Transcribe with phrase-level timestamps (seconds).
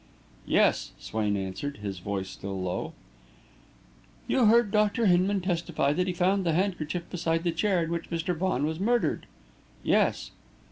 [0.47, 2.93] "Yes," Swain answered, his voice still low.
[4.27, 5.05] "You heard Dr.
[5.05, 8.35] Hinman testify that he found the handkerchief beside the chair in which Mr.
[8.35, 9.27] Vaughan was murdered?"
[9.83, 10.31] "Yes."